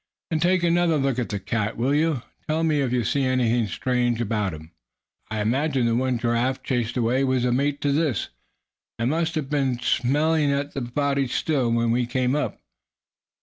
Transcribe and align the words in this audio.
"And 0.31 0.41
take 0.41 0.63
another 0.63 0.97
look 0.97 1.19
at 1.19 1.29
the 1.29 1.39
cat, 1.39 1.77
will 1.77 1.93
you? 1.93 2.23
Tell 2.47 2.63
me 2.63 2.81
if 2.81 2.91
you 2.91 3.03
see 3.03 3.21
anything 3.23 3.67
strange 3.67 4.19
about 4.19 4.51
him? 4.51 4.71
I 5.29 5.41
imagine 5.41 5.85
the 5.85 5.95
one 5.95 6.17
Giraffe 6.17 6.63
chased 6.63 6.97
away 6.97 7.23
was 7.23 7.45
a 7.45 7.51
mate 7.51 7.81
to 7.81 7.91
this, 7.91 8.29
and 8.97 9.11
must 9.11 9.35
have 9.35 9.47
been 9.51 9.77
smelling 9.77 10.51
at 10.51 10.73
the 10.73 10.81
body 10.81 11.27
still, 11.27 11.71
when 11.71 11.91
we 11.91 12.07
came 12.07 12.33
up." 12.33 12.59